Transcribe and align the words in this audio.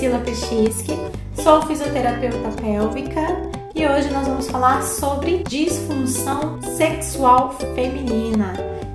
Priscila 0.00 0.18
Pechisky, 0.20 0.98
sou 1.34 1.60
fisioterapeuta 1.60 2.50
pélvica 2.58 3.20
e 3.74 3.86
hoje 3.86 4.10
nós 4.10 4.26
vamos 4.26 4.48
falar 4.48 4.82
sobre 4.82 5.42
disfunção 5.46 6.58
sexual 6.62 7.54
feminina. 7.74 8.54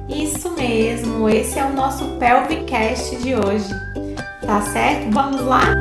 Isso 0.10 0.50
mesmo, 0.50 1.30
esse 1.30 1.60
é 1.60 1.64
o 1.64 1.74
nosso 1.74 2.06
Pelvicast 2.18 3.18
de 3.18 3.36
hoje. 3.36 3.70
Tá 4.48 4.60
certo? 4.62 5.12
Vamos 5.12 5.42
lá? 5.42 5.76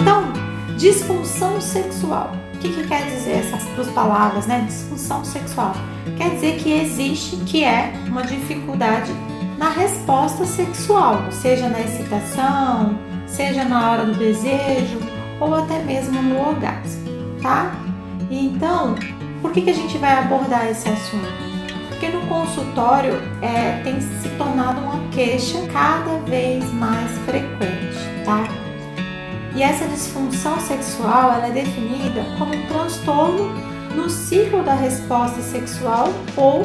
Então, 0.00 0.32
disfunção 0.78 1.60
sexual. 1.60 2.32
O 2.54 2.58
que, 2.60 2.70
que 2.70 2.88
quer 2.88 3.04
dizer 3.04 3.32
essas 3.32 3.62
duas 3.76 3.88
palavras, 3.90 4.46
né? 4.46 4.64
Disfunção 4.66 5.22
sexual. 5.22 5.74
Quer 6.16 6.30
dizer 6.30 6.56
que 6.56 6.72
existe, 6.72 7.36
que 7.44 7.62
é 7.62 7.92
uma 8.08 8.22
dificuldade 8.22 9.12
na 9.60 9.68
resposta 9.68 10.46
sexual, 10.46 11.30
seja 11.30 11.68
na 11.68 11.82
excitação, 11.82 12.98
seja 13.26 13.62
na 13.62 13.90
hora 13.90 14.06
do 14.06 14.14
desejo 14.14 14.98
ou 15.38 15.54
até 15.54 15.82
mesmo 15.82 16.22
no 16.22 16.48
orgasmo, 16.48 17.04
tá? 17.42 17.70
Então, 18.30 18.94
por 19.42 19.52
que, 19.52 19.60
que 19.60 19.68
a 19.68 19.74
gente 19.74 19.98
vai 19.98 20.18
abordar 20.18 20.66
esse 20.70 20.88
assunto? 20.88 21.28
Porque 21.90 22.08
no 22.08 22.26
consultório 22.26 23.20
é, 23.42 23.82
tem 23.84 24.00
se 24.00 24.30
tornado 24.38 24.80
uma 24.80 25.06
queixa 25.10 25.58
cada 25.70 26.16
vez 26.20 26.64
mais 26.72 27.10
frequente, 27.26 27.98
tá? 28.24 28.48
E 29.54 29.62
essa 29.62 29.86
disfunção 29.88 30.58
sexual 30.58 31.34
ela 31.34 31.48
é 31.48 31.50
definida 31.50 32.24
como 32.38 32.54
um 32.54 32.66
transtorno 32.66 33.50
no 33.94 34.08
ciclo 34.08 34.62
da 34.62 34.72
resposta 34.72 35.42
sexual 35.42 36.08
ou 36.34 36.64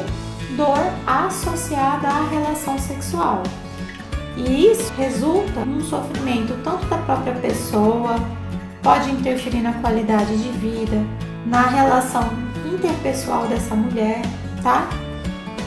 dor 0.56 0.80
associada 1.06 2.08
à 2.08 2.28
relação 2.30 2.78
sexual. 2.78 3.44
E 4.38 4.68
isso 4.72 4.92
resulta 4.98 5.64
num 5.66 5.82
sofrimento 5.82 6.58
tanto 6.64 6.86
da 6.88 6.98
própria 6.98 7.34
pessoa, 7.34 8.16
pode 8.82 9.10
interferir 9.10 9.62
na 9.62 9.74
qualidade 9.74 10.38
de 10.38 10.50
vida, 10.50 11.02
na 11.46 11.62
relação 11.68 12.28
interpessoal 12.66 13.48
dessa 13.48 13.76
mulher, 13.76 14.22
tá? 14.62 14.88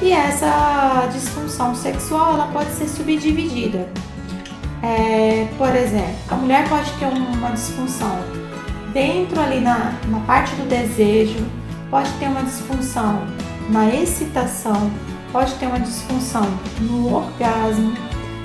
E 0.00 0.12
essa 0.12 1.08
disfunção 1.12 1.74
sexual 1.74 2.34
ela 2.34 2.46
pode 2.48 2.70
ser 2.70 2.88
subdividida. 2.88 3.88
É, 4.82 5.48
por 5.56 5.74
exemplo, 5.74 6.14
a 6.30 6.34
mulher 6.36 6.68
pode 6.68 6.90
ter 6.92 7.06
uma 7.06 7.50
disfunção 7.50 8.16
dentro 8.92 9.40
ali 9.40 9.60
na, 9.60 9.92
na 10.08 10.20
parte 10.20 10.54
do 10.54 10.68
desejo, 10.68 11.44
pode 11.90 12.10
ter 12.12 12.26
uma 12.26 12.42
disfunção 12.42 13.26
na 13.68 13.88
excitação, 13.88 14.90
pode 15.32 15.54
ter 15.54 15.66
uma 15.66 15.80
disfunção 15.80 16.46
no 16.80 17.14
orgasmo, 17.14 17.92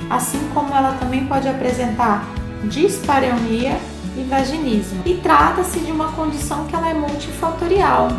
assim 0.09 0.39
como 0.53 0.73
ela 0.73 0.97
também 0.99 1.25
pode 1.25 1.47
apresentar 1.47 2.27
dispareunia 2.65 3.77
e 4.17 4.23
vaginismo. 4.23 5.01
E 5.05 5.15
trata-se 5.15 5.79
de 5.79 5.91
uma 5.91 6.11
condição 6.11 6.65
que 6.65 6.75
ela 6.75 6.89
é 6.89 6.93
multifatorial, 6.93 8.09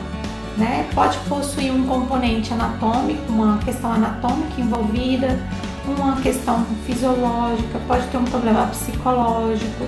né? 0.57 0.89
Pode 0.95 1.19
possuir 1.29 1.73
um 1.73 1.87
componente 1.87 2.53
anatômico, 2.53 3.21
uma 3.29 3.59
questão 3.59 3.93
anatômica 3.93 4.61
envolvida, 4.61 5.39
uma 5.87 6.17
questão 6.17 6.65
fisiológica, 6.87 7.79
pode 7.87 8.07
ter 8.07 8.17
um 8.17 8.25
problema 8.25 8.67
psicológico, 8.69 9.85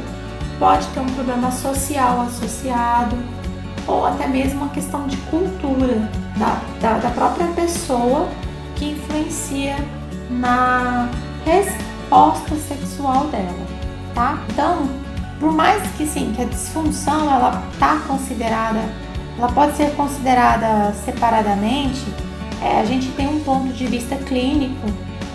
pode 0.59 0.87
ter 0.89 1.00
um 1.00 1.06
problema 1.06 1.50
social 1.50 2.20
associado, 2.22 3.17
ou 3.87 4.05
até 4.06 4.27
mesmo 4.27 4.62
uma 4.62 4.70
questão 4.70 5.06
de 5.06 5.17
cultura 5.19 6.11
da, 6.37 6.61
da, 6.81 6.98
da 6.98 7.11
própria 7.11 7.47
pessoa 7.48 8.28
que 8.75 8.91
influencia 8.91 9.77
na 10.31 11.09
resposta 11.44 12.55
sexual 12.56 13.28
dela, 13.28 13.66
tá? 14.15 14.38
Então, 14.50 14.88
por 15.41 15.53
mais 15.53 15.83
que 15.97 16.06
sim, 16.06 16.33
que 16.34 16.43
a 16.43 16.44
disfunção 16.44 17.33
ela 17.33 17.62
tá 17.78 18.00
considerada, 18.06 18.81
ela 19.38 19.49
pode 19.49 19.77
ser 19.77 19.91
considerada 19.93 20.93
separadamente, 21.05 22.05
é, 22.62 22.81
a 22.81 22.84
gente 22.84 23.09
tem 23.12 23.28
um 23.28 23.41
ponto 23.41 23.72
de 23.72 23.87
vista 23.87 24.16
clínico 24.16 24.87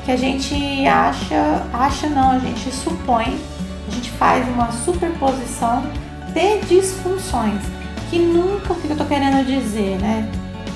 que 0.06 0.12
a 0.12 0.18
gente 0.18 0.86
acha, 0.88 1.64
acha 1.74 2.10
não, 2.10 2.32
a 2.32 2.40
gente 2.40 2.72
supõe, 2.72 3.40
a 3.88 3.92
gente 3.92 4.10
faz 4.12 4.48
uma 4.48 4.72
superposição 4.72 5.84
de 6.34 6.60
disfunções 6.68 7.62
que 8.10 8.20
nunca, 8.20 8.74
o 8.74 8.76
que 8.76 8.90
eu 8.90 8.98
tô 8.98 9.06
querendo 9.06 9.46
dizer, 9.46 9.98
né? 10.00 10.30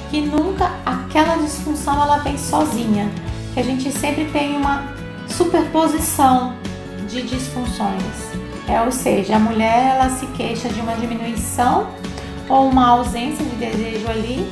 Que 0.09 0.21
nunca 0.21 0.71
aquela 0.85 1.35
disfunção 1.37 2.01
ela 2.01 2.17
vem 2.17 2.37
sozinha, 2.37 3.09
que 3.53 3.59
a 3.59 3.63
gente 3.63 3.91
sempre 3.91 4.25
tem 4.25 4.55
uma 4.55 4.83
superposição 5.27 6.55
de 7.07 7.21
disfunções. 7.23 8.35
É, 8.67 8.81
ou 8.81 8.91
seja, 8.91 9.35
a 9.35 9.39
mulher 9.39 9.95
ela 9.95 10.09
se 10.09 10.25
queixa 10.27 10.69
de 10.69 10.79
uma 10.79 10.93
diminuição 10.95 11.87
ou 12.49 12.69
uma 12.69 12.87
ausência 12.89 13.43
de 13.45 13.55
desejo 13.55 14.07
ali, 14.09 14.47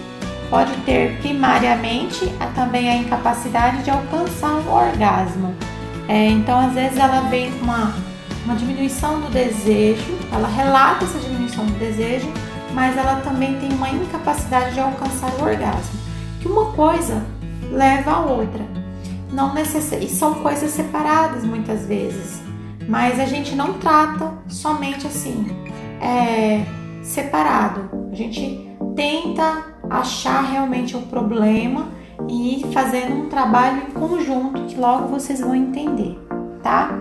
pode 0.50 0.72
ter 0.86 1.18
primariamente 1.20 2.32
a, 2.40 2.48
também 2.48 2.90
a 2.90 2.96
incapacidade 2.96 3.84
de 3.84 3.90
alcançar 3.90 4.54
o 4.54 4.72
orgasmo. 4.72 5.56
É, 6.08 6.30
então, 6.30 6.60
às 6.60 6.74
vezes, 6.74 6.98
ela 6.98 7.22
vem 7.22 7.52
com 7.52 7.66
uma, 7.66 7.94
uma 8.46 8.56
diminuição 8.56 9.20
do 9.22 9.32
desejo, 9.32 10.18
ela 10.32 10.48
relata 10.48 11.06
essa 11.06 11.20
diminuição 11.20 11.66
do 11.66 11.80
desejo, 11.80 12.32
mas 12.74 12.98
ela 12.98 13.22
também 13.22 13.60
tem 13.60 13.72
uma 13.74 13.90
incapacidade 13.90 14.74
de 14.74 14.80
alcançar 14.80 15.32
o 15.36 15.44
orgasmo. 15.44 16.00
Que 16.42 16.48
uma 16.48 16.72
coisa 16.72 17.24
leva 17.72 18.12
a 18.12 18.20
outra. 18.20 18.66
Não 19.32 19.54
necess... 19.54 19.92
E 19.94 20.08
são 20.08 20.36
coisas 20.36 20.72
separadas 20.72 21.44
muitas 21.44 21.86
vezes, 21.86 22.42
mas 22.88 23.20
a 23.20 23.26
gente 23.26 23.56
não 23.56 23.74
trata 23.74 24.34
somente 24.48 25.08
assim, 25.08 25.48
é, 26.02 26.66
separado. 27.02 27.90
A 28.12 28.16
gente 28.16 28.70
tenta 28.96 29.66
achar 29.90 30.42
realmente 30.42 30.96
o 30.96 31.02
problema 31.02 31.88
e 32.30 32.66
fazendo 32.74 33.16
um 33.16 33.30
trabalho 33.30 33.84
em 33.88 33.92
conjunto 33.92 34.64
que 34.66 34.76
logo 34.76 35.08
vocês 35.08 35.40
vão 35.40 35.56
entender, 35.56 36.18
tá? 36.62 37.00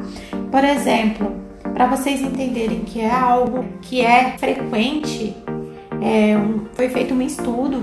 Por 0.51 0.65
exemplo, 0.65 1.37
para 1.75 1.87
vocês 1.87 2.21
entenderem 2.21 2.81
que 2.81 3.01
é 3.01 3.11
algo 3.11 3.65
que 3.83 4.01
é 4.01 4.37
frequente 4.39 5.37
é, 6.03 6.37
foi 6.75 6.89
feito 6.89 7.15
um 7.15 7.23
estudo 7.23 7.81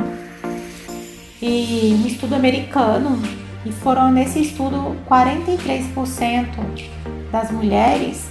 e 1.41 1.97
um 2.03 2.06
estudo 2.06 2.35
americano 2.35 3.18
e 3.66 3.72
foram 3.72 4.12
nesse 4.12 4.41
estudo 4.41 4.97
43% 5.09 6.46
das 7.31 7.50
mulheres 7.52 8.28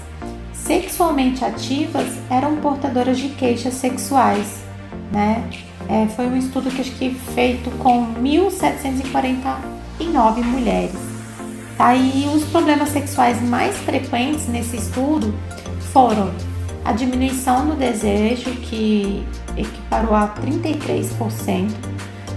sexualmente 0.53 1.43
ativas 1.45 2.07
eram 2.29 2.57
portadoras 2.57 3.19
de 3.19 3.31
queixas 3.31 3.73
sexuais, 3.75 4.59
né? 5.11 5.43
É, 5.89 6.07
foi 6.09 6.27
um 6.27 6.37
estudo 6.37 6.71
que 6.71 6.83
acho 6.83 6.91
que 6.93 7.15
feito 7.35 7.71
com 7.79 8.15
1.749 8.17 10.45
mulheres. 10.45 11.09
Tá? 11.79 11.95
E 11.95 12.29
os 12.35 12.45
problemas 12.45 12.91
sexuais 12.91 13.41
mais 13.41 13.75
frequentes 13.79 14.47
nesse 14.49 14.77
estudo 14.77 15.33
foram 15.93 16.31
a 16.85 16.93
diminuição 16.93 17.69
do 17.69 17.75
desejo, 17.75 18.51
que 18.57 19.25
equiparou 19.61 20.15
a 20.15 20.29
33%, 20.29 21.71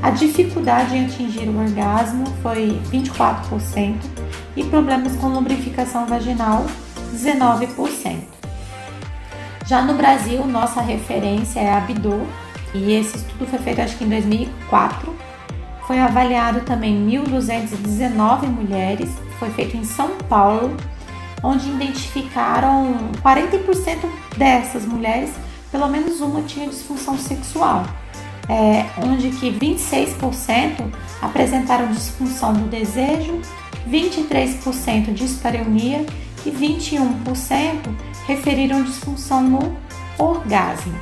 a 0.02 0.10
dificuldade 0.10 0.98
em 0.98 1.06
atingir 1.06 1.48
o 1.48 1.60
orgasmo 1.60 2.26
foi 2.42 2.82
24% 2.92 3.96
e 4.56 4.64
problemas 4.64 5.16
com 5.16 5.28
lubrificação 5.28 6.08
vaginal 6.08 6.66
19%. 7.14 8.32
Já 9.68 9.84
no 9.84 9.94
Brasil, 9.94 10.46
nossa 10.48 10.82
referência 10.82 11.60
é 11.60 11.70
a 11.70 11.78
Abdu 11.78 12.28
e 12.74 12.94
esse 12.94 13.18
estudo 13.18 13.46
foi 13.46 13.60
feito 13.60 13.82
acho 13.82 13.96
que 13.98 14.04
em 14.04 14.10
2004. 14.10 15.16
Foi 15.86 16.00
avaliado 16.00 16.62
também 16.62 16.96
1.219 17.08 18.48
mulheres, 18.48 19.10
foi 19.38 19.50
feito 19.52 19.78
em 19.78 19.84
São 19.84 20.18
Paulo, 20.30 20.76
onde 21.44 21.70
identificaram 21.70 23.12
40% 23.24 23.98
dessas 24.36 24.86
mulheres, 24.86 25.32
pelo 25.72 25.88
menos 25.88 26.22
uma 26.22 26.42
tinha 26.42 26.68
disfunção 26.68 27.18
sexual, 27.18 27.86
é, 28.50 28.86
onde 29.04 29.30
que 29.30 29.52
26% 29.52 30.92
apresentaram 31.22 31.92
disfunção 31.92 32.54
do 32.54 32.70
desejo, 32.70 33.40
23% 33.90 35.14
dispareunia 35.14 36.06
e 36.46 36.52
21% 36.52 37.96
referiram 38.28 38.84
disfunção 38.84 39.42
no 39.42 39.78
orgasmo. 40.18 40.94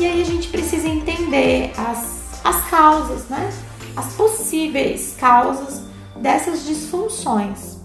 E 0.00 0.06
aí 0.06 0.20
a 0.20 0.24
gente 0.24 0.48
precisa 0.48 0.88
entender 0.88 1.72
as, 1.76 2.40
as 2.44 2.68
causas, 2.68 3.28
né? 3.28 3.50
As 3.96 4.14
possíveis 4.14 5.14
causas 5.18 5.82
dessas 6.16 6.64
disfunções. 6.64 7.78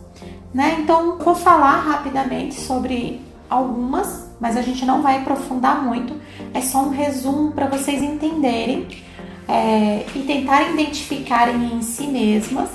Né? 0.54 0.78
Então, 0.80 1.18
vou 1.18 1.36
falar 1.36 1.80
rapidamente 1.82 2.60
sobre 2.60 3.22
algumas, 3.50 4.27
mas 4.40 4.56
a 4.56 4.62
gente 4.62 4.86
não 4.86 5.02
vai 5.02 5.20
aprofundar 5.20 5.84
muito. 5.84 6.16
É 6.54 6.62
só 6.62 6.84
um 6.84 6.90
resumo 6.90 7.52
para 7.52 7.68
vocês 7.68 8.02
entenderem 8.02 8.88
é, 9.48 10.06
e 10.16 10.24
tentarem 10.24 10.74
identificarem 10.74 11.74
em 11.74 11.82
si 11.82 12.08
mesmas 12.08 12.70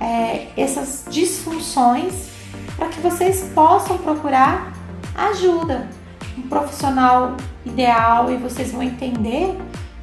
é, 0.00 0.48
essas 0.56 1.04
disfunções 1.10 2.28
para 2.76 2.88
que 2.88 3.00
vocês 3.00 3.50
possam 3.54 3.98
procurar 3.98 4.72
ajuda, 5.14 5.88
um 6.36 6.42
profissional 6.42 7.36
ideal 7.64 8.32
e 8.32 8.36
vocês 8.36 8.72
vão 8.72 8.82
entender 8.82 9.56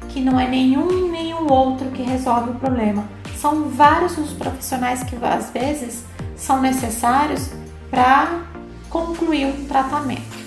que 0.08 0.20
não 0.20 0.38
é 0.38 0.48
nenhum 0.48 1.10
nem 1.10 1.34
o 1.34 1.52
outro 1.52 1.90
que 1.90 2.02
resolve 2.02 2.50
o 2.50 2.54
problema. 2.54 3.04
São 3.36 3.68
vários 3.68 4.16
os 4.18 4.32
profissionais 4.32 5.02
que 5.02 5.16
às 5.24 5.50
vezes 5.50 6.04
são 6.36 6.60
necessários 6.60 7.50
para 7.90 8.42
concluir 8.88 9.46
um 9.46 9.64
tratamento. 9.66 10.37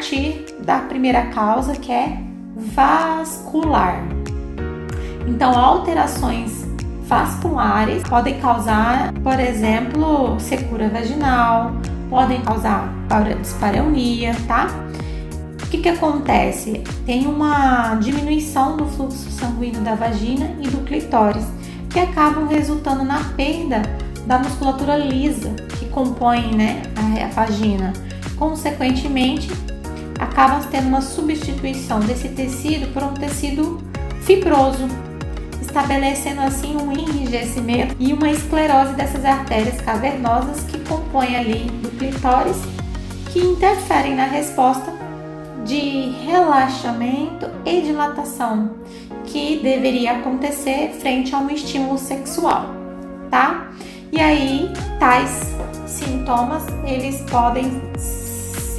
Partir 0.00 0.46
da 0.64 0.78
primeira 0.78 1.26
causa 1.26 1.74
que 1.74 1.92
é 1.92 2.16
vascular. 2.56 4.02
Então, 5.28 5.54
alterações 5.54 6.64
vasculares 7.02 8.02
podem 8.04 8.40
causar, 8.40 9.12
por 9.22 9.38
exemplo, 9.38 10.40
secura 10.40 10.88
vaginal, 10.88 11.72
podem 12.08 12.40
causar 12.40 12.90
dispareunia, 13.42 14.34
tá? 14.48 14.68
O 15.62 15.66
que, 15.68 15.76
que 15.76 15.88
acontece? 15.90 16.82
Tem 17.04 17.26
uma 17.26 17.96
diminuição 17.96 18.78
do 18.78 18.86
fluxo 18.86 19.30
sanguíneo 19.30 19.82
da 19.82 19.94
vagina 19.94 20.56
e 20.62 20.66
do 20.66 20.78
clitóris, 20.78 21.44
que 21.90 22.00
acabam 22.00 22.48
resultando 22.48 23.04
na 23.04 23.22
perda 23.36 23.82
da 24.26 24.38
musculatura 24.38 24.96
lisa 24.96 25.50
que 25.78 25.84
compõe 25.90 26.54
né, 26.54 26.84
a, 26.96 27.28
vagina. 27.34 27.92
Consequentemente, 28.38 29.50
acabam 30.30 30.62
tendo 30.70 30.88
uma 30.88 31.00
substituição 31.00 32.00
desse 32.00 32.28
tecido 32.28 32.92
por 32.92 33.02
um 33.02 33.12
tecido 33.14 33.78
fibroso, 34.22 34.86
estabelecendo 35.60 36.40
assim 36.40 36.76
um 36.76 36.92
enrijecimento 36.92 37.96
e 37.98 38.12
uma 38.12 38.30
esclerose 38.30 38.94
dessas 38.94 39.24
artérias 39.24 39.80
cavernosas 39.80 40.62
que 40.64 40.78
compõem 40.80 41.36
ali 41.36 41.64
do 41.82 41.90
clitóris, 41.98 42.56
que 43.32 43.40
interferem 43.40 44.14
na 44.14 44.24
resposta 44.24 44.92
de 45.64 46.10
relaxamento 46.24 47.46
e 47.64 47.82
dilatação 47.82 48.70
que 49.26 49.60
deveria 49.62 50.12
acontecer 50.12 50.96
frente 51.00 51.34
a 51.34 51.38
um 51.38 51.50
estímulo 51.50 51.98
sexual, 51.98 52.74
tá? 53.30 53.70
E 54.10 54.20
aí, 54.20 54.72
tais 54.98 55.54
sintomas, 55.86 56.64
eles 56.84 57.20
podem 57.30 57.80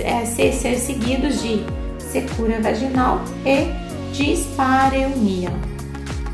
é, 0.01 0.25
ser, 0.25 0.53
ser 0.53 0.77
seguidos 0.77 1.41
de 1.41 1.63
secura 1.99 2.61
vaginal 2.61 3.21
e 3.45 3.67
dispareunia. 4.13 5.51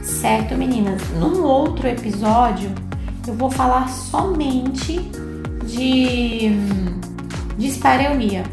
Certo, 0.02 0.56
meninas? 0.56 1.02
Num 1.20 1.44
outro 1.44 1.88
episódio, 1.88 2.72
eu 3.28 3.34
vou 3.34 3.52
falar 3.52 3.90
somente 3.90 5.00
de 5.66 6.52
dispareunia. 7.58 8.44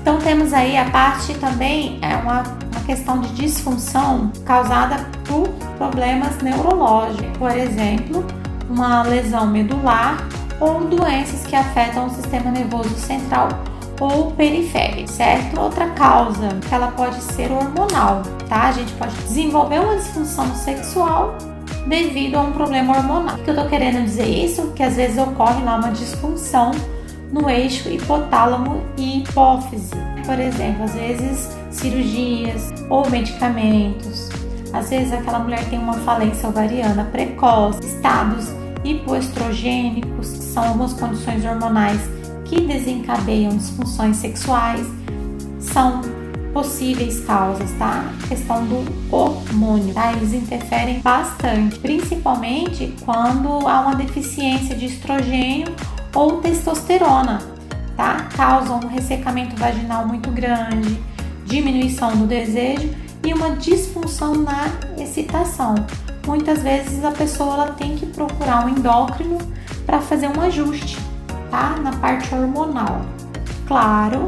Então 0.00 0.18
temos 0.18 0.52
aí 0.52 0.76
a 0.76 0.84
parte 0.90 1.32
também 1.34 1.98
é 2.02 2.14
uma, 2.16 2.42
uma 2.42 2.84
questão 2.84 3.20
de 3.20 3.28
disfunção 3.34 4.30
causada 4.44 4.96
por 5.24 5.48
problemas 5.78 6.36
neurológicos, 6.42 7.36
por 7.38 7.50
exemplo, 7.56 8.24
uma 8.68 9.02
lesão 9.02 9.46
medular 9.46 10.18
ou 10.60 10.84
doenças 10.84 11.46
que 11.46 11.56
afetam 11.56 12.06
o 12.06 12.10
sistema 12.10 12.50
nervoso 12.50 12.94
central 12.96 13.48
ou 14.00 14.32
periférico, 14.32 15.10
certo? 15.10 15.60
Outra 15.60 15.88
causa 15.90 16.48
que 16.68 16.74
ela 16.74 16.88
pode 16.88 17.20
ser 17.22 17.50
hormonal, 17.50 18.22
tá? 18.48 18.68
A 18.68 18.72
gente 18.72 18.92
pode 18.94 19.14
desenvolver 19.16 19.80
uma 19.80 19.96
disfunção 19.96 20.54
sexual 20.54 21.36
devido 21.86 22.36
a 22.36 22.42
um 22.42 22.52
problema 22.52 22.96
hormonal. 22.96 23.36
O 23.36 23.38
que 23.42 23.50
eu 23.50 23.54
tô 23.54 23.66
querendo 23.66 24.04
dizer 24.04 24.26
isso? 24.26 24.72
Que 24.74 24.82
às 24.82 24.96
vezes 24.96 25.18
ocorre 25.18 25.62
lá 25.64 25.76
uma 25.76 25.90
disfunção 25.90 26.72
no 27.32 27.50
eixo 27.50 27.88
hipotálamo 27.88 28.82
e 28.96 29.18
hipófise. 29.18 29.90
Por 30.24 30.38
exemplo, 30.38 30.84
às 30.84 30.94
vezes 30.94 31.50
cirurgias 31.70 32.72
ou 32.88 33.08
medicamentos. 33.10 34.28
Às 34.72 34.90
vezes 34.90 35.12
aquela 35.12 35.38
mulher 35.38 35.64
tem 35.68 35.78
uma 35.78 35.94
falência 35.94 36.48
ovariana 36.48 37.04
precoce, 37.12 37.80
estados 37.84 38.48
hipoestrogênicos, 38.84 40.32
que 40.32 40.44
são 40.44 40.64
algumas 40.64 40.92
condições 40.94 41.44
hormonais 41.44 42.00
que 42.54 42.60
desencadeiam 42.60 43.56
disfunções 43.56 44.16
sexuais 44.18 44.86
são 45.58 46.00
possíveis 46.52 47.18
causas, 47.24 47.68
tá? 47.72 48.12
Questão 48.28 48.64
do 48.64 48.84
hormônio, 49.10 49.92
tá? 49.92 50.12
Eles 50.12 50.32
interferem 50.32 51.00
bastante, 51.00 51.80
principalmente 51.80 52.94
quando 53.04 53.66
há 53.66 53.80
uma 53.80 53.96
deficiência 53.96 54.76
de 54.76 54.86
estrogênio 54.86 55.74
ou 56.14 56.40
testosterona, 56.40 57.42
tá? 57.96 58.28
Causam 58.36 58.78
um 58.78 58.86
ressecamento 58.86 59.56
vaginal 59.56 60.06
muito 60.06 60.30
grande, 60.30 60.96
diminuição 61.44 62.16
do 62.16 62.24
desejo 62.24 62.88
e 63.26 63.34
uma 63.34 63.56
disfunção 63.56 64.32
na 64.36 64.70
excitação. 64.96 65.74
Muitas 66.24 66.62
vezes 66.62 67.04
a 67.04 67.10
pessoa 67.10 67.54
ela 67.54 67.72
tem 67.72 67.96
que 67.96 68.06
procurar 68.06 68.64
um 68.64 68.68
endócrino 68.68 69.38
para 69.84 70.00
fazer 70.00 70.28
um 70.28 70.40
ajuste 70.40 71.13
tá? 71.50 71.76
Na 71.82 71.92
parte 71.92 72.34
hormonal. 72.34 73.02
Claro, 73.66 74.26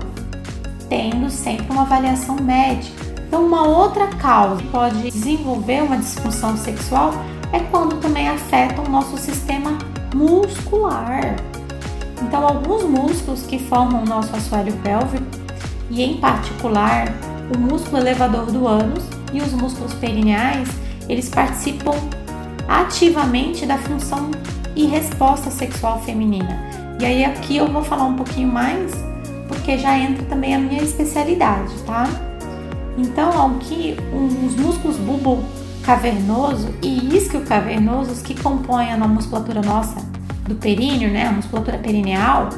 tendo 0.88 1.30
sempre 1.30 1.66
uma 1.70 1.82
avaliação 1.82 2.36
médica. 2.36 3.04
Então, 3.26 3.44
uma 3.44 3.66
outra 3.66 4.06
causa 4.06 4.62
que 4.62 4.68
pode 4.68 5.02
desenvolver 5.10 5.82
uma 5.82 5.98
disfunção 5.98 6.56
sexual 6.56 7.12
é 7.52 7.60
quando 7.60 8.00
também 8.00 8.28
afeta 8.28 8.80
o 8.80 8.88
nosso 8.88 9.16
sistema 9.18 9.76
muscular. 10.14 11.36
Então, 12.22 12.46
alguns 12.46 12.84
músculos 12.84 13.42
que 13.42 13.58
formam 13.58 14.02
o 14.02 14.06
nosso 14.06 14.34
assoalho 14.34 14.72
pélvico, 14.78 15.24
e 15.90 16.02
em 16.02 16.16
particular 16.18 17.06
o 17.54 17.58
músculo 17.58 17.98
elevador 17.98 18.46
do 18.46 18.66
ânus 18.66 19.04
e 19.32 19.40
os 19.40 19.52
músculos 19.52 19.94
perineais, 19.94 20.68
eles 21.08 21.28
participam 21.28 21.94
ativamente 22.68 23.64
da 23.66 23.78
função 23.78 24.30
e 24.74 24.86
resposta 24.86 25.50
sexual 25.50 26.00
feminina. 26.02 26.75
E 26.98 27.04
aí 27.04 27.24
aqui 27.24 27.56
eu 27.56 27.70
vou 27.70 27.82
falar 27.82 28.04
um 28.04 28.14
pouquinho 28.14 28.48
mais, 28.48 28.92
porque 29.48 29.76
já 29.76 29.98
entra 29.98 30.24
também 30.24 30.54
a 30.54 30.58
minha 30.58 30.82
especialidade, 30.82 31.72
tá? 31.84 32.08
Então, 32.96 33.56
aqui 33.56 33.96
os 34.12 34.56
músculos 34.56 34.96
bulbo 34.96 35.44
cavernoso 35.82 36.74
e 36.82 37.14
isquio 37.14 37.42
cavernoso 37.42 38.22
que 38.24 38.34
compõem 38.40 38.90
a 38.92 38.96
musculatura 38.96 39.60
nossa 39.60 39.96
do 40.48 40.54
períneo, 40.54 41.10
né, 41.10 41.26
a 41.26 41.32
musculatura 41.32 41.78
perineal, 41.78 42.48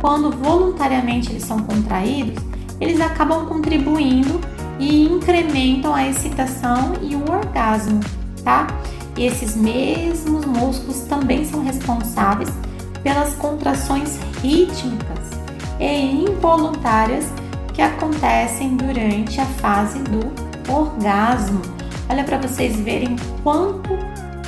quando 0.00 0.30
voluntariamente 0.30 1.30
eles 1.30 1.42
são 1.42 1.58
contraídos, 1.60 2.42
eles 2.80 3.00
acabam 3.00 3.46
contribuindo 3.46 4.40
e 4.78 5.04
incrementam 5.06 5.92
a 5.92 6.06
excitação 6.06 6.92
e 7.02 7.16
o 7.16 7.30
orgasmo, 7.30 8.00
tá? 8.44 8.68
E 9.16 9.26
esses 9.26 9.56
mesmos 9.56 10.44
músculos 10.44 11.00
também 11.00 11.44
são 11.44 11.64
responsáveis 11.64 12.48
pelas 13.02 13.34
contrações 13.34 14.18
rítmicas 14.42 15.30
e 15.80 16.24
involuntárias 16.24 17.26
que 17.72 17.82
acontecem 17.82 18.76
durante 18.76 19.40
a 19.40 19.46
fase 19.46 20.00
do 20.00 20.32
orgasmo. 20.72 21.62
Olha 22.08 22.24
para 22.24 22.38
vocês 22.38 22.76
verem 22.80 23.16
quanto 23.42 23.92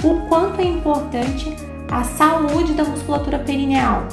o 0.03 0.21
quanto 0.29 0.61
é 0.61 0.65
importante 0.65 1.55
a 1.91 2.05
saúde 2.05 2.73
da 2.73 2.85
musculatura 2.85 3.39
perineal. 3.39 4.07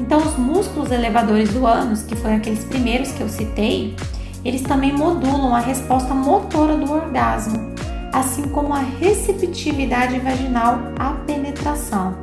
Então, 0.00 0.18
os 0.18 0.36
músculos 0.36 0.90
elevadores 0.92 1.52
do 1.52 1.66
ânus, 1.66 2.02
que 2.02 2.14
foram 2.14 2.36
aqueles 2.36 2.64
primeiros 2.64 3.10
que 3.10 3.20
eu 3.20 3.28
citei, 3.28 3.96
eles 4.44 4.62
também 4.62 4.92
modulam 4.92 5.54
a 5.54 5.60
resposta 5.60 6.14
motora 6.14 6.76
do 6.76 6.90
orgasmo, 6.92 7.74
assim 8.12 8.42
como 8.42 8.72
a 8.72 8.78
receptividade 8.78 10.18
vaginal 10.20 10.78
à 10.98 11.10
penetração. 11.26 12.16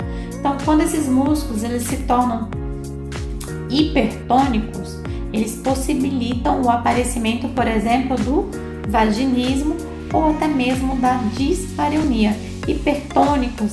Então, 0.46 0.58
quando 0.64 0.82
esses 0.82 1.08
músculos 1.08 1.64
eles 1.64 1.82
se 1.88 1.98
tornam 2.04 2.48
hipertônicos, 3.68 5.00
eles 5.34 5.56
possibilitam 5.56 6.62
o 6.62 6.70
aparecimento, 6.70 7.48
por 7.48 7.68
exemplo, 7.68 8.16
do 8.16 8.52
vaginismo 8.88 9.76
ou 10.14 10.30
até 10.30 10.48
mesmo 10.48 10.98
da 10.98 11.16
dispareunia. 11.36 12.38
Hipertônicos 12.68 13.72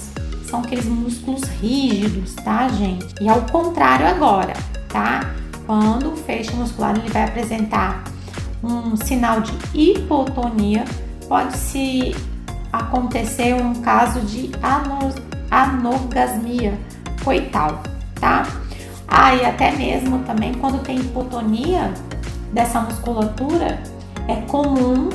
são 0.48 0.60
aqueles 0.60 0.86
músculos 0.86 1.42
rígidos, 1.60 2.32
tá, 2.36 2.66
gente? 2.68 3.06
E 3.20 3.28
ao 3.28 3.42
contrário 3.42 4.06
agora, 4.06 4.54
tá? 4.88 5.30
Quando 5.66 6.14
o 6.14 6.16
feixe 6.16 6.54
muscular 6.54 6.96
ele 6.96 7.10
vai 7.10 7.24
apresentar 7.24 8.02
um 8.64 8.96
sinal 8.96 9.42
de 9.42 9.52
hipotonia, 9.74 10.86
pode 11.28 11.54
se 11.54 12.16
acontecer 12.72 13.52
um 13.52 13.74
caso 13.74 14.20
de 14.20 14.50
anos 14.62 15.31
anorgasmia 15.52 16.78
coital, 17.22 17.82
tá? 18.18 18.46
Ah, 19.06 19.34
e 19.34 19.44
até 19.44 19.70
mesmo 19.72 20.20
também 20.20 20.54
quando 20.54 20.82
tem 20.82 20.96
hipotonia 20.96 21.92
dessa 22.52 22.80
musculatura, 22.80 23.82
é 24.26 24.36
comum 24.48 25.10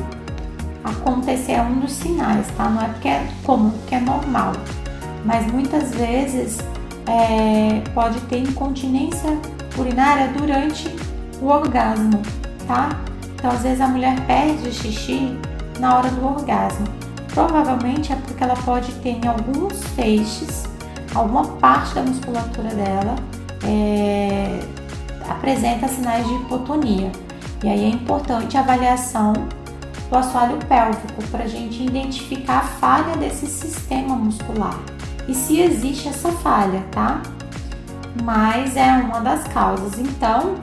acontecer 0.84 1.60
um 1.60 1.80
dos 1.80 1.92
sinais, 1.92 2.46
tá? 2.56 2.70
Não 2.70 2.82
é 2.84 2.88
porque 2.90 3.08
é 3.08 3.28
comum, 3.44 3.72
porque 3.72 3.96
é 3.96 4.00
normal, 4.00 4.54
mas 5.26 5.52
muitas 5.52 5.96
vezes 5.96 6.60
é, 7.08 7.82
pode 7.94 8.20
ter 8.22 8.40
incontinência 8.40 9.38
urinária 9.78 10.28
durante 10.38 10.96
o 11.42 11.48
orgasmo, 11.48 12.22
tá? 12.68 12.90
Então, 13.36 13.52
às 13.52 13.62
vezes 13.62 13.82
a 13.82 13.88
mulher 13.88 14.20
perde 14.26 14.72
xixi 14.72 15.38
na 15.80 15.98
hora 15.98 16.10
do 16.10 16.26
orgasmo. 16.26 16.86
Provavelmente 17.38 18.12
é 18.12 18.16
porque 18.16 18.44
ela 18.44 18.56
pode 18.56 18.92
ter 18.94 19.24
em 19.24 19.28
alguns 19.28 19.84
feixes, 19.90 20.64
alguma 21.14 21.46
parte 21.58 21.94
da 21.94 22.02
musculatura 22.02 22.70
dela 22.70 23.16
é, 23.64 24.60
apresenta 25.30 25.88
sinais 25.88 26.26
de 26.28 26.34
hipotonia. 26.34 27.12
E 27.64 27.70
aí 27.70 27.86
é 27.86 27.90
importante 27.90 28.58
a 28.58 28.62
avaliação 28.62 29.34
do 30.10 30.18
assoalho 30.18 30.58
pélvico 30.68 31.22
para 31.30 31.44
a 31.44 31.48
gente 31.48 31.84
identificar 31.84 32.58
a 32.58 32.64
falha 32.64 33.16
desse 33.18 33.46
sistema 33.46 34.16
muscular 34.16 34.80
e 35.28 35.36
se 35.36 35.60
existe 35.60 36.08
essa 36.08 36.32
falha, 36.32 36.84
tá? 36.90 37.22
Mas 38.24 38.76
é 38.76 38.92
uma 38.94 39.20
das 39.20 39.44
causas. 39.50 40.00
Então, 40.00 40.56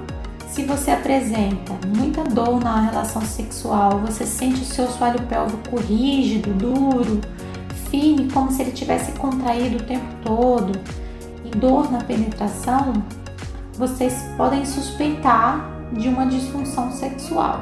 se 0.54 0.62
você 0.62 0.92
apresenta 0.92 1.72
muita 1.96 2.22
dor 2.22 2.60
na 2.60 2.82
relação 2.82 3.20
sexual, 3.22 3.98
você 3.98 4.24
sente 4.24 4.62
o 4.62 4.64
seu 4.64 4.84
assoalho 4.84 5.20
pélvico 5.22 5.80
rígido, 5.80 6.54
duro, 6.54 7.20
firme, 7.90 8.30
como 8.30 8.52
se 8.52 8.62
ele 8.62 8.70
tivesse 8.70 9.10
contraído 9.18 9.78
o 9.78 9.82
tempo 9.82 10.06
todo, 10.22 10.78
e 11.44 11.50
dor 11.50 11.90
na 11.90 11.98
penetração, 11.98 12.92
vocês 13.76 14.14
podem 14.36 14.64
suspeitar 14.64 15.68
de 15.92 16.08
uma 16.08 16.24
disfunção 16.24 16.92
sexual. 16.92 17.58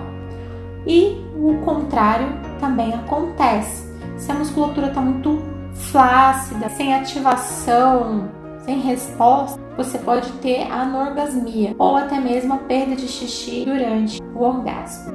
E 0.86 1.16
o 1.34 1.62
contrário 1.64 2.28
também 2.60 2.92
acontece. 2.92 3.90
Se 4.18 4.30
a 4.30 4.34
musculatura 4.34 4.88
está 4.88 5.00
muito 5.00 5.42
flácida, 5.72 6.68
sem 6.68 6.94
ativação, 6.94 8.28
sem 8.64 8.80
resposta, 8.80 9.60
você 9.76 9.98
pode 9.98 10.30
ter 10.34 10.70
anorgasmia 10.70 11.74
ou 11.78 11.96
até 11.96 12.20
mesmo 12.20 12.54
a 12.54 12.58
perda 12.58 12.94
de 12.94 13.08
xixi 13.08 13.64
durante 13.64 14.22
o 14.34 14.42
orgasmo. 14.42 15.12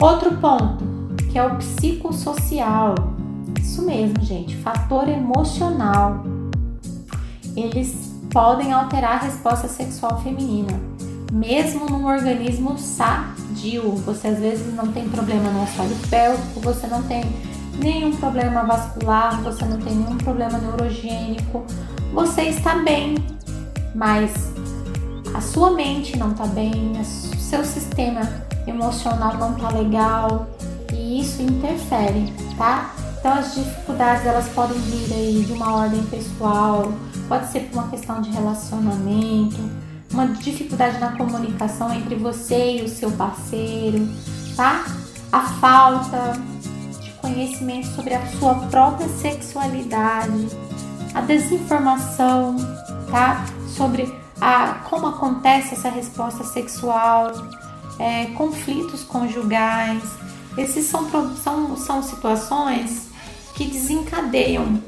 Outro 0.00 0.36
ponto, 0.36 0.84
que 1.30 1.38
é 1.38 1.44
o 1.44 1.56
psicossocial. 1.56 2.94
Isso 3.58 3.84
mesmo, 3.84 4.22
gente, 4.22 4.56
fator 4.56 5.08
emocional. 5.08 6.22
Eles 7.56 8.14
podem 8.30 8.72
alterar 8.72 9.12
a 9.12 9.24
resposta 9.24 9.68
sexual 9.68 10.20
feminina, 10.22 10.78
mesmo 11.32 11.86
num 11.86 12.06
organismo 12.06 12.76
Você 14.04 14.28
às 14.28 14.38
vezes 14.38 14.74
não 14.74 14.88
tem 14.88 15.08
problema 15.08 15.48
no 15.50 15.62
assoalho 15.62 15.96
pélvico, 16.10 16.60
você 16.60 16.86
não 16.86 17.02
tem 17.04 17.24
nenhum 17.78 18.14
problema 18.16 18.62
vascular, 18.64 19.40
você 19.42 19.64
não 19.64 19.78
tem 19.78 19.94
nenhum 19.94 20.18
problema 20.18 20.58
neurogênico, 20.58 21.64
você 22.12 22.42
está 22.42 22.76
bem, 22.76 23.16
mas 23.94 24.52
a 25.32 25.40
sua 25.40 25.70
mente 25.70 26.16
não 26.16 26.32
está 26.32 26.46
bem, 26.46 26.92
o 27.00 27.04
seu 27.04 27.64
sistema 27.64 28.20
emocional 28.66 29.36
não 29.36 29.56
está 29.56 29.70
legal 29.70 30.46
e 30.92 31.20
isso 31.20 31.42
interfere, 31.42 32.32
tá? 32.56 32.94
Então 33.18 33.32
as 33.32 33.54
dificuldades 33.54 34.26
elas 34.26 34.48
podem 34.48 34.78
vir 34.78 35.14
aí 35.14 35.44
de 35.46 35.52
uma 35.52 35.74
ordem 35.74 36.02
pessoal, 36.04 36.92
pode 37.26 37.50
ser 37.50 37.60
por 37.60 37.78
uma 37.78 37.88
questão 37.88 38.20
de 38.20 38.30
relacionamento, 38.30 39.58
uma 40.14 40.28
dificuldade 40.28 40.98
na 40.98 41.16
comunicação 41.16 41.92
entre 41.92 42.14
você 42.14 42.78
e 42.78 42.82
o 42.82 42.88
seu 42.88 43.10
parceiro, 43.10 44.08
tá? 44.56 44.86
A 45.32 45.40
falta 45.40 46.40
de 47.02 47.10
conhecimento 47.14 47.88
sobre 47.88 48.14
a 48.14 48.24
sua 48.38 48.54
própria 48.70 49.08
sexualidade, 49.08 50.46
a 51.12 51.20
desinformação, 51.20 52.56
tá? 53.10 53.44
Sobre 53.66 54.14
a, 54.40 54.84
como 54.88 55.08
acontece 55.08 55.74
essa 55.74 55.90
resposta 55.90 56.44
sexual, 56.44 57.32
é, 57.98 58.26
conflitos 58.36 59.02
conjugais. 59.02 60.02
Esses 60.56 60.86
são, 60.86 61.10
são, 61.36 61.76
são 61.76 62.02
situações 62.04 63.08
que 63.56 63.64
desencadeiam 63.66 64.80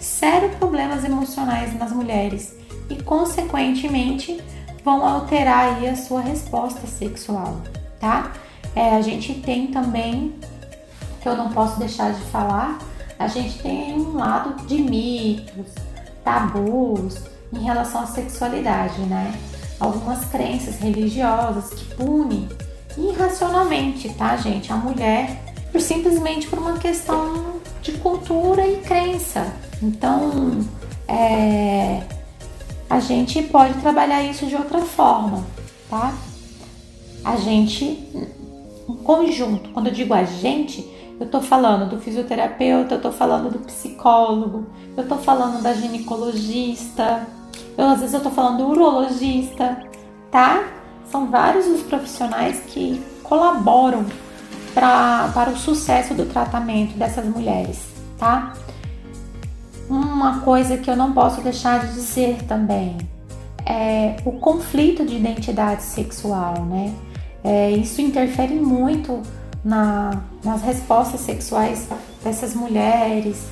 sérios 0.00 0.56
problemas 0.56 1.04
emocionais 1.04 1.72
nas 1.78 1.92
mulheres 1.92 2.56
e, 2.90 3.00
consequentemente, 3.00 4.42
vão 4.84 5.06
alterar 5.06 5.76
aí 5.76 5.88
a 5.88 5.96
sua 5.96 6.20
resposta 6.20 6.86
sexual, 6.86 7.56
tá? 8.00 8.32
É, 8.74 8.96
a 8.96 9.00
gente 9.00 9.34
tem 9.34 9.68
também, 9.68 10.34
que 11.20 11.28
eu 11.28 11.36
não 11.36 11.50
posso 11.50 11.78
deixar 11.78 12.12
de 12.12 12.22
falar, 12.22 12.78
a 13.18 13.28
gente 13.28 13.58
tem 13.62 13.94
um 13.94 14.16
lado 14.16 14.66
de 14.66 14.78
mitos, 14.78 15.74
tabus 16.24 17.22
em 17.52 17.62
relação 17.62 18.02
à 18.02 18.06
sexualidade, 18.06 19.00
né? 19.02 19.32
Algumas 19.78 20.24
crenças 20.26 20.78
religiosas 20.78 21.70
que 21.70 21.94
punem 21.94 22.48
irracionalmente, 22.96 24.08
tá, 24.10 24.36
gente? 24.36 24.72
A 24.72 24.76
mulher 24.76 25.42
por 25.70 25.80
simplesmente 25.80 26.46
por 26.48 26.58
uma 26.58 26.78
questão 26.78 27.60
de 27.80 27.92
cultura 27.92 28.66
e 28.66 28.76
crença. 28.78 29.52
Então, 29.82 30.60
é, 31.08 32.02
a 32.92 33.00
gente 33.00 33.42
pode 33.44 33.72
trabalhar 33.80 34.22
isso 34.22 34.44
de 34.44 34.54
outra 34.54 34.80
forma, 34.80 35.42
tá? 35.88 36.12
A 37.24 37.36
gente, 37.36 37.84
em 38.86 38.96
conjunto, 39.02 39.70
quando 39.70 39.86
eu 39.86 39.94
digo 39.94 40.12
a 40.12 40.24
gente, 40.24 40.86
eu 41.18 41.26
tô 41.26 41.40
falando 41.40 41.88
do 41.88 41.98
fisioterapeuta, 41.98 42.96
eu 42.96 43.00
tô 43.00 43.10
falando 43.10 43.50
do 43.50 43.60
psicólogo, 43.60 44.66
eu 44.94 45.08
tô 45.08 45.16
falando 45.16 45.62
da 45.62 45.72
ginecologista, 45.72 47.26
eu, 47.78 47.86
às 47.86 48.00
vezes 48.00 48.12
eu 48.12 48.20
tô 48.20 48.30
falando 48.30 48.58
do 48.58 48.68
urologista, 48.68 49.82
tá? 50.30 50.62
São 51.10 51.30
vários 51.30 51.66
os 51.68 51.80
profissionais 51.80 52.60
que 52.66 53.02
colaboram 53.22 54.04
pra, 54.74 55.30
para 55.32 55.48
o 55.48 55.56
sucesso 55.56 56.12
do 56.12 56.26
tratamento 56.26 56.98
dessas 56.98 57.24
mulheres, 57.24 57.86
tá? 58.18 58.52
Uma 59.92 60.40
coisa 60.40 60.78
que 60.78 60.88
eu 60.88 60.96
não 60.96 61.12
posso 61.12 61.42
deixar 61.42 61.86
de 61.86 61.92
dizer 61.92 62.44
também 62.44 62.96
é 63.66 64.16
o 64.24 64.32
conflito 64.32 65.04
de 65.04 65.16
identidade 65.16 65.82
sexual, 65.82 66.64
né? 66.64 66.94
É, 67.44 67.70
isso 67.72 68.00
interfere 68.00 68.54
muito 68.54 69.20
na, 69.62 70.22
nas 70.42 70.62
respostas 70.62 71.20
sexuais 71.20 71.88
dessas 72.24 72.54
mulheres 72.54 73.44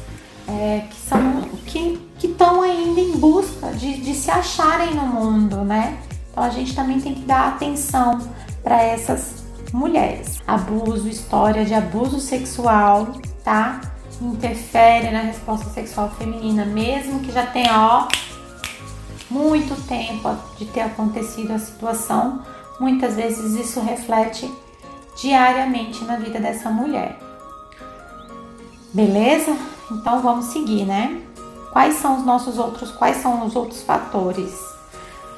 é, 0.48 0.84
que 0.88 0.96
são 0.96 1.42
que 1.66 2.00
estão 2.22 2.62
ainda 2.62 3.00
em 3.00 3.18
busca 3.18 3.66
de, 3.72 4.00
de 4.00 4.14
se 4.14 4.30
acharem 4.30 4.94
no 4.94 5.06
mundo, 5.06 5.58
né? 5.58 5.98
Então 6.30 6.42
a 6.42 6.48
gente 6.48 6.74
também 6.74 6.98
tem 7.02 7.16
que 7.16 7.26
dar 7.26 7.48
atenção 7.48 8.18
para 8.62 8.82
essas 8.82 9.44
mulheres. 9.74 10.38
Abuso, 10.46 11.06
história 11.06 11.66
de 11.66 11.74
abuso 11.74 12.18
sexual, 12.18 13.08
tá? 13.44 13.89
Interfere 14.20 15.10
na 15.10 15.20
resposta 15.20 15.70
sexual 15.70 16.10
feminina, 16.10 16.64
mesmo 16.64 17.20
que 17.20 17.32
já 17.32 17.46
tenha, 17.46 17.72
ó, 17.72 18.08
muito 19.30 19.74
tempo 19.86 20.36
de 20.58 20.66
ter 20.66 20.80
acontecido 20.80 21.52
a 21.52 21.58
situação, 21.58 22.42
muitas 22.78 23.16
vezes 23.16 23.54
isso 23.54 23.80
reflete 23.80 24.52
diariamente 25.20 26.04
na 26.04 26.16
vida 26.16 26.38
dessa 26.38 26.70
mulher. 26.70 27.18
Beleza? 28.92 29.56
Então 29.90 30.20
vamos 30.20 30.46
seguir, 30.46 30.84
né? 30.84 31.22
Quais 31.72 31.94
são 31.94 32.18
os 32.18 32.26
nossos 32.26 32.58
outros, 32.58 32.90
quais 32.90 33.18
são 33.18 33.46
os 33.46 33.54
outros 33.54 33.82
fatores? 33.82 34.52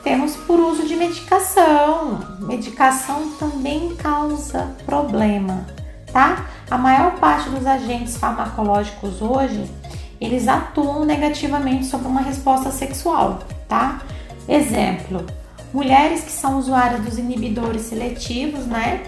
Temos 0.02 0.34
por 0.36 0.58
uso 0.58 0.86
de 0.86 0.96
medicação. 0.96 2.18
Medicação 2.40 3.30
também 3.38 3.94
causa 3.96 4.74
problema, 4.84 5.66
tá? 6.12 6.46
A 6.70 6.78
maior 6.78 7.12
parte 7.12 7.48
dos 7.50 7.66
agentes 7.66 8.16
farmacológicos 8.16 9.20
hoje, 9.20 9.70
eles 10.20 10.46
atuam 10.46 11.04
negativamente 11.04 11.86
sobre 11.86 12.06
uma 12.06 12.20
resposta 12.20 12.70
sexual, 12.70 13.40
tá? 13.68 14.02
Exemplo, 14.48 15.26
mulheres 15.72 16.22
que 16.22 16.30
são 16.30 16.58
usuárias 16.58 17.00
dos 17.02 17.18
inibidores 17.18 17.82
seletivos, 17.82 18.66
né? 18.66 19.02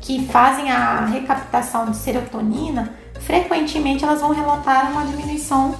Que 0.00 0.26
fazem 0.26 0.70
a 0.70 1.04
recaptação 1.06 1.90
de 1.90 1.96
serotonina, 1.96 2.94
frequentemente 3.20 4.04
elas 4.04 4.20
vão 4.20 4.32
relatar 4.32 4.90
uma 4.90 5.04
diminuição 5.04 5.74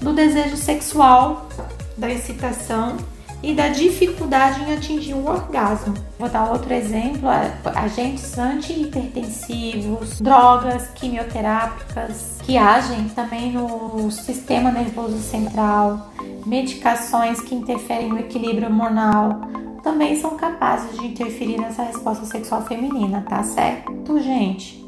do 0.00 0.12
desejo 0.12 0.56
sexual, 0.56 1.48
da 1.96 2.10
excitação 2.10 2.96
e 3.42 3.54
da 3.54 3.68
dificuldade 3.68 4.62
em 4.62 4.72
atingir 4.72 5.14
o 5.14 5.26
orgasmo. 5.26 5.94
Vou 6.18 6.28
dar 6.28 6.50
outro 6.50 6.72
exemplo: 6.72 7.28
agentes 7.74 8.36
antihipertensivos, 8.38 10.20
drogas 10.20 10.88
quimioterápicas 10.94 12.38
que 12.42 12.56
agem 12.56 13.08
também 13.08 13.52
no 13.52 14.10
sistema 14.10 14.70
nervoso 14.70 15.18
central, 15.18 16.12
medicações 16.44 17.40
que 17.40 17.54
interferem 17.54 18.08
no 18.08 18.20
equilíbrio 18.20 18.68
hormonal, 18.68 19.40
também 19.82 20.16
são 20.16 20.36
capazes 20.36 20.98
de 20.98 21.06
interferir 21.06 21.60
nessa 21.60 21.82
resposta 21.82 22.24
sexual 22.24 22.62
feminina, 22.62 23.24
tá 23.28 23.42
certo, 23.42 24.20
gente? 24.20 24.84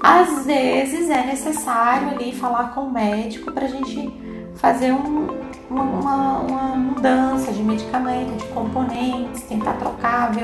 Às 0.00 0.46
vezes 0.46 1.10
é 1.10 1.26
necessário 1.26 2.10
ali 2.10 2.32
falar 2.32 2.74
com 2.74 2.82
o 2.82 2.92
médico 2.92 3.50
para 3.52 3.64
a 3.64 3.68
gente 3.68 4.10
fazer 4.54 4.92
um, 4.92 5.47
uma, 5.70 6.38
uma, 6.40 6.76
mudança 6.76 7.52
de 7.52 7.62
medicamento, 7.62 8.36
de 8.36 8.46
componentes, 8.48 9.42
tentar 9.42 9.74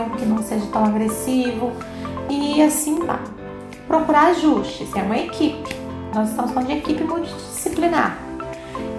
um 0.00 0.10
que 0.10 0.24
não 0.24 0.42
seja 0.42 0.66
tão 0.66 0.84
agressivo 0.84 1.72
e 2.28 2.62
assim 2.62 2.98
vai. 3.00 3.20
Procurar 3.86 4.28
ajustes, 4.28 4.94
é 4.94 5.02
uma 5.02 5.16
equipe. 5.16 5.74
Nós 6.14 6.30
estamos 6.30 6.52
falando 6.52 6.68
de 6.68 6.78
equipe 6.78 7.04
multidisciplinar. 7.04 8.18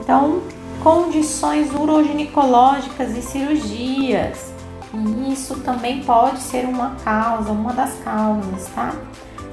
Então, 0.01 0.41
condições 0.84 1.74
uroginecológicas 1.74 3.15
e 3.17 3.22
cirurgias. 3.22 4.53
E 4.94 5.34
isso 5.34 5.60
também 5.62 6.03
pode 6.03 6.39
ser 6.39 6.65
uma 6.65 6.96
causa, 7.03 7.51
uma 7.51 7.74
das 7.74 7.94
causas, 8.03 8.70
tá? 8.74 8.94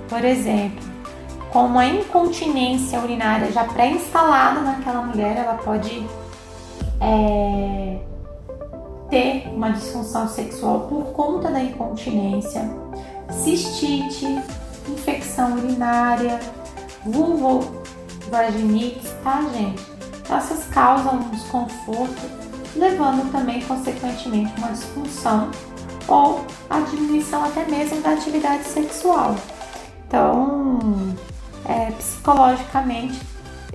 Por 0.08 0.24
exemplo, 0.24 0.84
como 1.50 1.78
a 1.78 1.86
incontinência 1.86 3.00
urinária 3.00 3.50
já 3.50 3.64
pré-instalada 3.64 4.60
naquela 4.60 5.02
mulher, 5.02 5.36
ela 5.36 5.54
pode 5.54 6.06
é, 7.02 7.98
ter 9.10 9.48
uma 9.52 9.72
disfunção 9.72 10.28
sexual 10.28 10.82
por 10.82 11.06
conta 11.12 11.50
da 11.50 11.60
incontinência, 11.60 12.70
cistite, 13.30 14.26
infecção 14.88 15.56
urinária, 15.56 16.38
vulvovaginite, 17.04 19.08
tá, 19.24 19.44
gente? 19.52 19.82
Essas 20.30 20.64
causam 20.68 21.16
um 21.16 21.28
desconforto, 21.30 22.22
levando 22.76 23.30
também, 23.32 23.60
consequentemente, 23.62 24.52
uma 24.58 24.68
disfunção 24.68 25.50
ou 26.08 26.44
a 26.70 26.80
diminuição 26.80 27.44
até 27.44 27.64
mesmo 27.66 28.00
da 28.00 28.12
atividade 28.12 28.64
sexual. 28.64 29.34
Então, 30.06 30.78
é, 31.68 31.90
psicologicamente, 31.92 33.20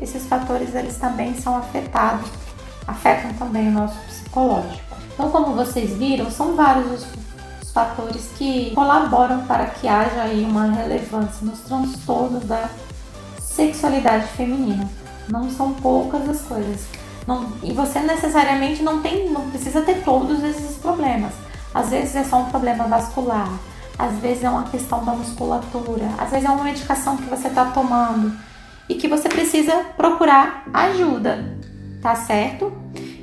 esses 0.01 0.25
fatores 0.25 0.73
eles 0.73 0.97
também 0.97 1.35
são 1.35 1.57
afetados 1.57 2.46
afetam 2.87 3.33
também 3.33 3.67
o 3.67 3.71
nosso 3.71 3.97
psicológico. 4.07 4.97
Então, 5.13 5.29
como 5.29 5.55
vocês 5.55 5.97
viram, 5.97 6.31
são 6.31 6.55
vários 6.55 7.03
os, 7.61 7.71
fatores 7.77 8.31
que 8.35 8.71
colaboram 8.73 9.45
para 9.45 9.67
que 9.67 9.87
haja 9.87 10.23
aí 10.23 10.43
uma 10.43 10.65
relevância 10.65 11.45
nos 11.45 11.59
transtornos 11.59 12.43
da 12.45 12.69
sexualidade 13.39 14.25
feminina. 14.29 14.89
Não 15.29 15.47
são 15.51 15.73
poucas 15.73 16.27
as 16.27 16.41
coisas. 16.41 16.87
Não, 17.27 17.51
e 17.61 17.73
você 17.73 17.99
necessariamente 17.99 18.81
não 18.81 19.01
tem, 19.03 19.29
não 19.29 19.51
precisa 19.51 19.81
ter 19.81 20.03
todos 20.03 20.43
esses 20.43 20.77
problemas. 20.77 21.33
Às 21.71 21.89
vezes 21.89 22.15
é 22.15 22.23
só 22.23 22.37
um 22.37 22.45
problema 22.45 22.85
vascular, 22.85 23.51
às 23.99 24.13
vezes 24.15 24.43
é 24.43 24.49
uma 24.49 24.63
questão 24.63 25.05
da 25.05 25.11
musculatura, 25.11 26.09
às 26.17 26.31
vezes 26.31 26.45
é 26.45 26.49
uma 26.49 26.63
medicação 26.63 27.17
que 27.17 27.29
você 27.29 27.47
está 27.47 27.65
tomando 27.65 28.35
e 28.89 28.95
que 28.95 29.07
você 29.07 29.29
precisa 29.29 29.85
procurar 29.95 30.63
ajuda 30.73 31.56
tá 32.07 32.15
certo? 32.15 32.71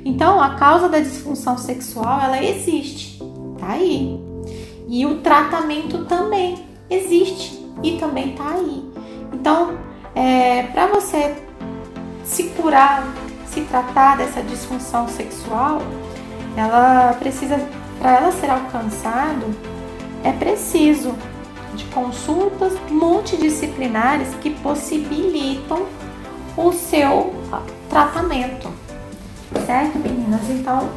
Então, 0.05 0.39
a 0.39 0.53
causa 0.53 0.87
da 0.87 0.99
disfunção 0.99 1.57
sexual, 1.57 2.21
ela 2.21 2.43
existe, 2.43 3.17
tá 3.57 3.69
aí. 3.69 4.23
E 4.87 5.03
o 5.07 5.21
tratamento 5.21 6.05
também 6.05 6.63
existe 6.87 7.65
e 7.81 7.97
também 7.97 8.35
tá 8.35 8.47
aí. 8.47 8.87
Então, 9.33 9.75
é, 10.13 10.67
para 10.67 10.85
você 10.85 11.35
se 12.23 12.43
curar, 12.49 13.07
se 13.47 13.61
tratar 13.61 14.17
dessa 14.17 14.43
disfunção 14.43 15.07
sexual, 15.07 15.81
ela 16.55 17.13
precisa, 17.13 17.57
para 17.99 18.17
ela 18.17 18.31
ser 18.33 18.51
alcançado, 18.51 19.47
é 20.23 20.31
preciso 20.31 21.15
de 21.73 21.85
consultas 21.85 22.73
multidisciplinares 22.91 24.35
que 24.35 24.51
possibilitam 24.51 25.87
o 26.57 26.71
seu 26.71 27.33
tratamento, 27.89 28.71
certo, 29.65 29.99
meninas? 29.99 30.49
Então, 30.49 30.89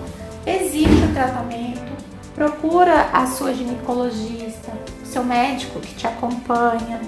existe 0.47 1.05
o 1.05 1.13
tratamento, 1.13 1.93
procura 2.35 3.09
a 3.13 3.27
sua 3.27 3.53
ginecologista, 3.53 4.73
seu 5.05 5.25
médico 5.25 5.81
que 5.81 5.95
te 5.95 6.07
acompanha, 6.07 7.01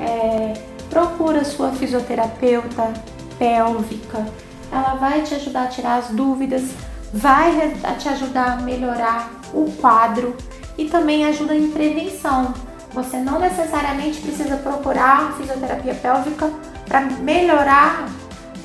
é, 0.00 0.54
procura 0.88 1.40
a 1.40 1.44
sua 1.44 1.72
fisioterapeuta 1.72 2.92
pélvica, 3.38 4.26
ela 4.70 4.94
vai 4.94 5.22
te 5.22 5.34
ajudar 5.34 5.64
a 5.64 5.66
tirar 5.66 5.98
as 5.98 6.08
dúvidas, 6.08 6.70
vai 7.12 7.72
te 7.98 8.08
ajudar 8.08 8.52
a 8.52 8.56
melhorar 8.62 9.30
o 9.52 9.70
quadro 9.80 10.36
e 10.78 10.84
também 10.84 11.24
ajuda 11.24 11.54
em 11.54 11.70
prevenção. 11.70 12.54
Você 12.92 13.18
não 13.18 13.38
necessariamente 13.38 14.20
precisa 14.20 14.56
procurar 14.56 15.34
fisioterapia 15.36 15.94
pélvica 15.94 16.50
para 16.90 17.02
melhorar 17.02 18.08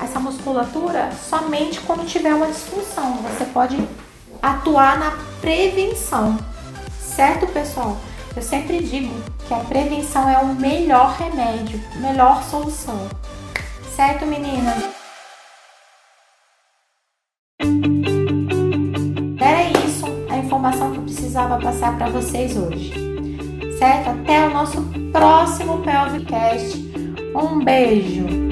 essa 0.00 0.18
musculatura 0.18 1.12
somente 1.12 1.80
quando 1.82 2.04
tiver 2.04 2.34
uma 2.34 2.48
disfunção. 2.48 3.18
Você 3.18 3.44
pode 3.44 3.78
atuar 4.42 4.98
na 4.98 5.12
prevenção, 5.40 6.36
certo, 6.98 7.46
pessoal? 7.46 7.96
Eu 8.34 8.42
sempre 8.42 8.82
digo 8.82 9.14
que 9.46 9.54
a 9.54 9.58
prevenção 9.58 10.28
é 10.28 10.38
o 10.38 10.46
melhor 10.46 11.14
remédio, 11.16 11.80
melhor 12.00 12.42
solução. 12.42 13.08
Certo, 13.94 14.26
meninas? 14.26 14.82
Era 19.40 19.86
isso 19.86 20.04
a 20.28 20.36
informação 20.36 20.90
que 20.90 20.98
eu 20.98 21.04
precisava 21.04 21.60
passar 21.60 21.96
para 21.96 22.08
vocês 22.08 22.56
hoje. 22.56 22.92
Certo? 23.78 24.10
Até 24.10 24.48
o 24.48 24.50
nosso 24.50 24.82
próximo 25.12 25.80
Pelvicast. 25.82 26.85
Um 27.34 27.64
beijo! 27.64 28.45